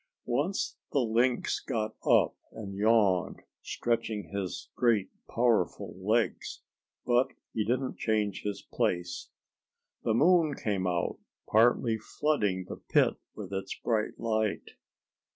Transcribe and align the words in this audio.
Once 0.25 0.77
the 0.93 0.99
Lynx 0.99 1.59
got 1.59 1.95
up 2.03 2.35
and 2.51 2.73
yawned, 2.73 3.43
stretching 3.61 4.29
his 4.33 4.71
great, 4.75 5.11
powerful 5.27 5.95
legs, 5.95 6.63
but 7.05 7.33
he 7.53 7.63
didn't 7.63 7.99
change 7.99 8.41
his 8.41 8.63
place. 8.63 9.29
The 10.01 10.15
moon 10.15 10.55
came 10.55 10.87
out, 10.87 11.19
partly 11.47 11.99
flooding 11.99 12.65
the 12.65 12.77
pit 12.77 13.17
with 13.35 13.53
its 13.53 13.75
bright 13.75 14.19
light. 14.19 14.69